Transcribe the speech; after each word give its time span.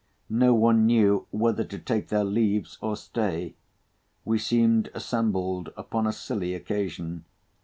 No 0.31 0.55
one 0.55 0.87
knew 0.87 1.27
whether 1.29 1.63
to 1.63 1.77
take 1.77 2.07
their 2.07 2.23
leaves 2.23 2.79
or 2.81 2.97
stay. 2.97 3.53
We 4.25 4.39
seemed 4.39 4.89
assembled 4.95 5.71
upon 5.77 6.07
a 6.07 6.11
silly 6.11 6.55
occasion. 6.55 7.25